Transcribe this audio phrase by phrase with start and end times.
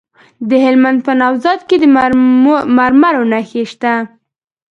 [0.49, 1.83] د هلمند په نوزاد کې د
[2.77, 3.93] مرمرو نښې شته.